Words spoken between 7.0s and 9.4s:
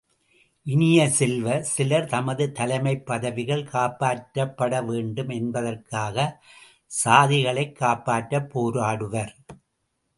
சாதிகளைக் காப்பாற்றப் போராடுவர்.